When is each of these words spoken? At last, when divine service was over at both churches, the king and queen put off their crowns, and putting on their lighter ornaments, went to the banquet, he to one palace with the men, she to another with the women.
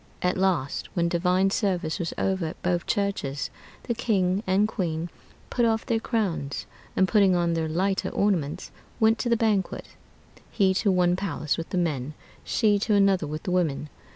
At 0.23 0.35
last, 0.35 0.87
when 0.95 1.07
divine 1.09 1.51
service 1.51 1.99
was 1.99 2.11
over 2.17 2.47
at 2.47 2.61
both 2.63 2.87
churches, 2.87 3.51
the 3.83 3.93
king 3.93 4.41
and 4.47 4.67
queen 4.67 5.11
put 5.51 5.63
off 5.63 5.85
their 5.85 5.99
crowns, 5.99 6.65
and 6.95 7.07
putting 7.07 7.35
on 7.35 7.53
their 7.53 7.69
lighter 7.69 8.09
ornaments, 8.09 8.71
went 8.99 9.19
to 9.19 9.29
the 9.29 9.37
banquet, 9.37 9.89
he 10.49 10.73
to 10.73 10.91
one 10.91 11.15
palace 11.15 11.55
with 11.55 11.69
the 11.69 11.77
men, 11.77 12.15
she 12.43 12.79
to 12.79 12.95
another 12.95 13.27
with 13.27 13.43
the 13.43 13.51
women. 13.51 13.89